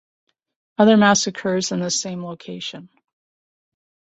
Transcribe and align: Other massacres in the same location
Other 0.79 0.97
massacres 0.97 1.71
in 1.71 1.79
the 1.81 1.91
same 1.91 2.25
location 2.25 2.89